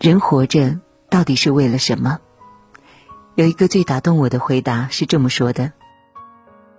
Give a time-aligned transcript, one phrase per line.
[0.00, 0.80] 人活着
[1.10, 2.20] 到底是为了什么？
[3.34, 5.72] 有一个最打动我的回答是这么说的：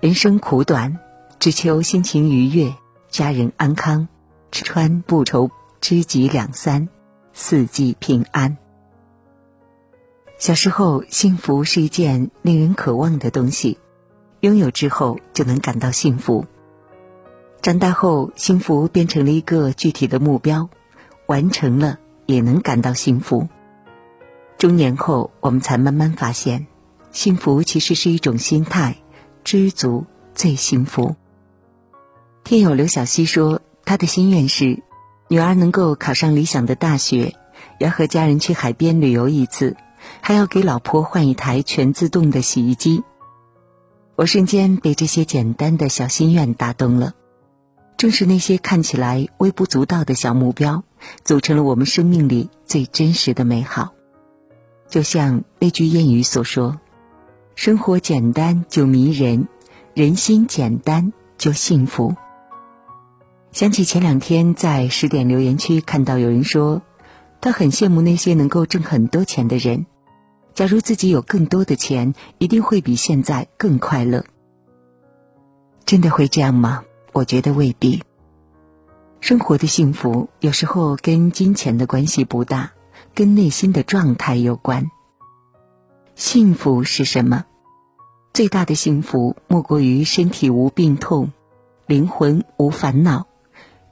[0.00, 0.98] 人生苦短，
[1.38, 2.74] 只求心情愉悦，
[3.08, 4.08] 家人安康，
[4.50, 5.48] 吃穿不愁，
[5.80, 6.88] 知己两三，
[7.32, 8.56] 四季平安。
[10.36, 13.78] 小时候，幸福是一件令人渴望的东西，
[14.40, 16.46] 拥有之后就能感到幸福。
[17.62, 20.68] 长大后，幸福变成了一个具体的目标，
[21.28, 23.48] 完成了也能感到幸福。
[24.58, 26.66] 中年后，我们才慢慢发现，
[27.10, 28.96] 幸福其实是一种心态，
[29.42, 31.16] 知足最幸福。
[32.44, 34.82] 听友刘小希说，他的心愿是，
[35.28, 37.34] 女儿能够考上理想的大学，
[37.78, 39.76] 要和家人去海边旅游一次，
[40.20, 43.02] 还要给老婆换一台全自动的洗衣机。
[44.16, 47.14] 我瞬间被这些简单的小心愿打动了。
[47.96, 50.84] 正是那些看起来微不足道的小目标，
[51.24, 53.92] 组成了我们生命里最真实的美好。
[54.88, 56.78] 就像那句谚语所说
[57.56, 59.48] ：“生活简单就迷人，
[59.94, 62.14] 人心简单就幸福。”
[63.52, 66.82] 想起前两天在十点留言区看到有人说，
[67.40, 69.86] 他很羡慕那些能够挣很多钱的人。
[70.54, 74.24] 假如自己有更多的钱，一定会比现在更快乐。
[75.84, 76.84] 真的会这样吗？
[77.12, 78.02] 我觉得未必。
[79.24, 82.72] 生活的幸福有时候跟金钱的关系不大，
[83.14, 84.90] 跟内心的状态有关。
[86.14, 87.46] 幸福是什么？
[88.34, 91.32] 最大的幸福莫过于身体无病痛，
[91.86, 93.26] 灵魂无烦恼，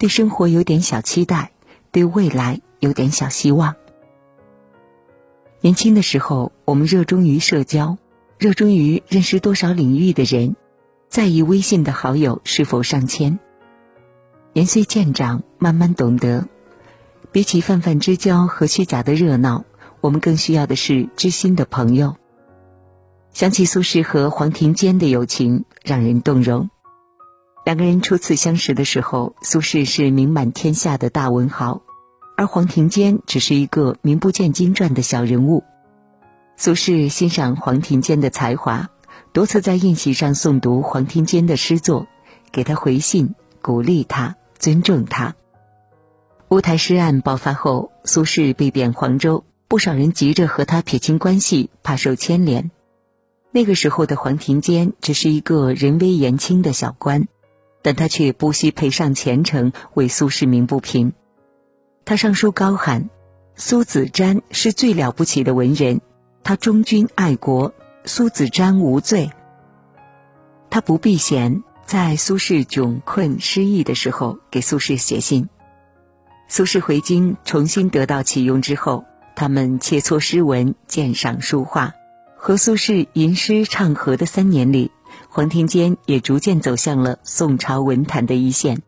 [0.00, 1.52] 对生活有点小期待，
[1.92, 3.76] 对未来有点小希望。
[5.60, 7.98] 年轻的时候，我们热衷于社交，
[8.36, 10.56] 热衷于认识多少领域的人。
[11.08, 13.38] 在意微信的好友是否上千。
[14.52, 16.48] 年岁渐长，慢慢懂得，
[17.30, 19.64] 比起泛泛之交和虚假的热闹，
[20.00, 22.16] 我们更需要的是知心的朋友。
[23.32, 26.68] 想起苏轼和黄庭坚的友情，让人动容。
[27.64, 31.82] 两个人初次相识的时候，苏轼是名满天下的大文豪，
[32.36, 35.62] 而黄庭坚只是一个名不见经传的小人物。
[36.56, 38.90] 苏轼欣赏黄庭坚的才华。
[39.32, 42.08] 多次在宴席上诵读黄庭坚的诗作，
[42.50, 45.34] 给他回信，鼓励他，尊重他。
[46.50, 52.70] 乌台诗案爆发后，苏轼被贬黄州，不少人急着和他撇清关系，怕受牵连。
[53.50, 57.26] 那个时候的黄庭坚只是一个人微言轻的小官，
[57.82, 61.12] 但他却不惜赔上前程为苏轼鸣不平。
[62.04, 63.10] 他上书高喊
[63.56, 66.00] ：“苏子瞻是最了不起的文人，
[66.44, 67.74] 他忠君爱国。”
[68.06, 69.30] 苏子瞻无罪，
[70.70, 75.48] 他不避嫌，在苏轼窘困失意的时候给苏轼写信。
[76.46, 81.92] 苏轼回京重新得到启用之后，他们切磋诗文，鉴赏书画，
[82.36, 84.92] 和苏轼吟诗唱和的三年里，
[85.28, 88.80] 黄庭坚也逐渐走向了宋朝文坛的一线。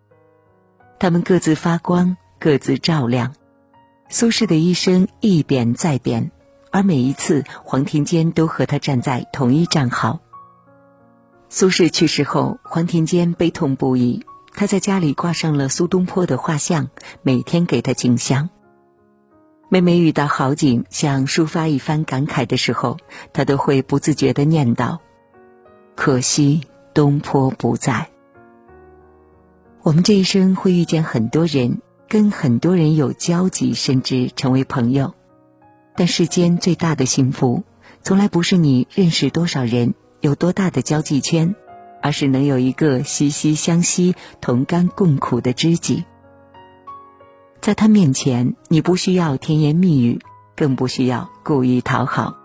[1.00, 3.34] 他们各自发光，各自照亮。
[4.10, 6.30] 苏轼的一生一贬再贬。
[6.70, 10.20] 而每一次，黄庭坚都和他站在同一战壕。
[11.54, 14.24] 苏轼去世后，黄庭坚悲痛不已。
[14.54, 16.88] 他在家里挂上了苏东坡的画像，
[17.20, 18.48] 每天给他敬香。
[19.68, 22.96] 每每遇到好景，想抒发一番感慨的时候，
[23.34, 24.96] 他都会不自觉的念叨
[25.94, 26.62] ：“可惜
[26.94, 28.08] 东坡不在。”
[29.84, 35.12] 我们这一生会遇见很多人，跟很多人有交集，甚至成为朋友。
[35.96, 37.62] 但世间最大的幸福，
[38.00, 41.56] 从来不是你认识多少人，有多大的交际圈，
[42.00, 46.04] 而是能有一个息息相惜、同甘共苦的知己。
[47.60, 50.20] 在他面前，你不需要甜言蜜语，
[50.56, 52.36] 更不需要故意讨好。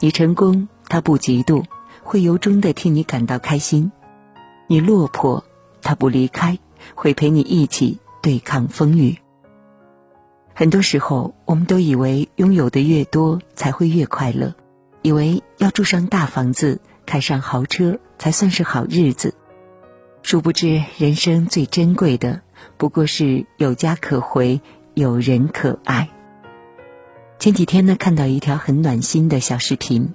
[0.00, 1.64] 你成功，他不嫉妒，
[2.02, 3.90] 会由衷的替你感到开心；
[4.66, 5.44] 你落魄，
[5.82, 6.58] 他不离开，
[6.94, 9.18] 会陪你一起对抗风雨。
[10.54, 14.54] 很多时候，我们都以为拥有的越多才会越快乐，
[15.06, 19.34] 以为要住上大房子、开上豪车才算是好日子。
[20.24, 22.42] 殊不知，人生最珍贵的
[22.76, 24.60] 不过是有家可回，
[24.94, 26.08] 有人可爱。
[27.38, 30.12] 前几天呢，看到一条很暖心的小视频，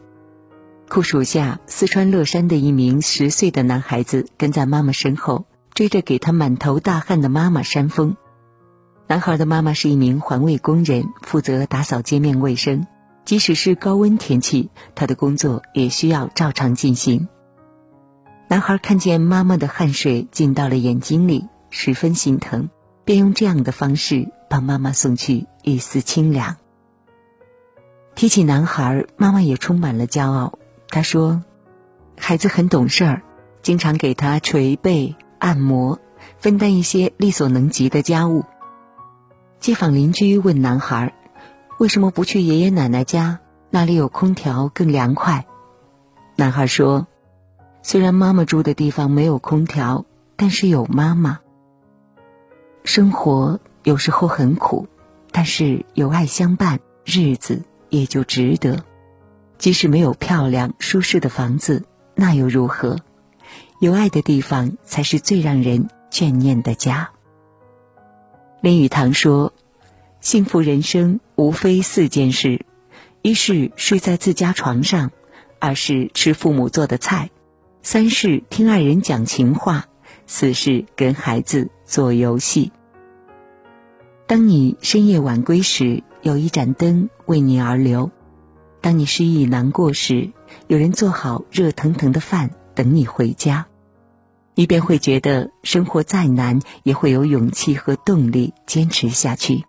[0.89, 8.17] 酷暑下，四川乐山的一名十岁的男孩子跟在妈妈身后，追着给他满头大汗的妈妈扇风。
[9.07, 12.85] 男孩的妈妈是一名环卫工人，负责打扫街面卫生。
[13.31, 17.30] 即使是高温天气，他的工作也需要照常进行。
[18.50, 22.69] 男孩看见妈妈的汗水进到了眼睛里，十分心疼，
[23.06, 26.57] 便用这样的方式帮妈妈送去一丝清凉。
[28.16, 30.60] 提起男孩，妈妈也充满了骄傲。
[30.89, 31.42] 她说
[32.19, 33.22] ：“孩子很懂事儿，
[33.62, 36.01] 经常给他捶背、按摩，
[36.38, 38.44] 分担一些力所能及的家务。”
[39.62, 41.13] 街坊邻居问男孩
[41.81, 43.39] ：“为什么不去爷爷奶奶家？
[43.72, 45.48] 那里有空调，更凉快？”
[46.38, 47.07] 男孩说
[47.81, 50.06] ：“虽然妈妈住的地方没有空调，
[50.36, 51.39] 但是有妈妈。
[52.83, 54.88] 生活有时候很苦，
[55.31, 58.86] 但是有爱相伴，日子也就值得。
[59.57, 61.83] 即使没有漂亮舒适的房子，
[62.13, 62.98] 那又如何？
[63.80, 67.10] 有爱的地方才是最让人眷念的家。”
[68.62, 69.51] 林语堂说
[70.21, 72.65] ：“幸福人生无非四件事，
[73.21, 75.12] 一是睡在自家床上。”
[75.59, 77.29] 二是吃父母做的菜，
[77.83, 79.85] 三是听爱人讲情话，
[80.25, 82.71] 四是跟孩子做游戏。
[84.25, 88.09] 当你深夜晚归时，有一盏灯为你而留；
[88.81, 90.31] 当你失意难过时，
[90.65, 93.68] 有人做好热腾腾的饭等你回家，
[94.56, 99.63] 你便会觉得生活再难，也会有勇气和动力坚持下去。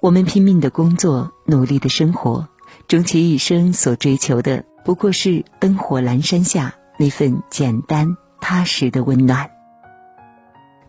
[0.00, 2.48] 我们拼命的工作，努力的生活，
[2.86, 4.64] 终其一生所追求的。
[4.84, 9.50] 不过是灯火阑珊下那份简单踏实的温暖。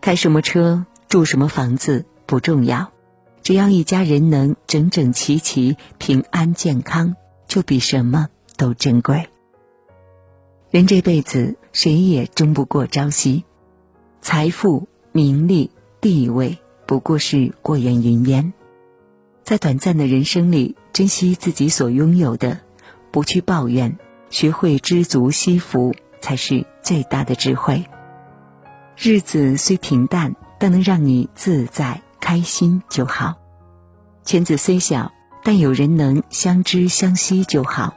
[0.00, 2.92] 开什么车，住什么房子不重要，
[3.42, 7.16] 只要一家人能整整齐齐、平安健康，
[7.48, 9.28] 就比什么都珍贵。
[10.70, 13.44] 人这辈子谁也争不过朝夕，
[14.20, 18.52] 财富、名利、地位不过是过眼云烟，
[19.50, 22.60] 在短暂的人生里，珍惜自己所拥有的。
[23.10, 23.98] 不去抱怨，
[24.30, 27.84] 学会知足惜福，才是最大的智慧。
[28.96, 33.34] 日子虽平淡，但能让你自在开心就好；
[34.24, 35.10] 圈子虽小，
[35.42, 37.92] 但有人能相知相惜就好；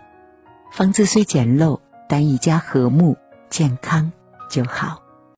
[0.71, 1.79] 房子虽简陋，
[2.09, 3.15] 但一家和睦
[3.51, 4.11] 健康
[4.49, 5.02] 就好。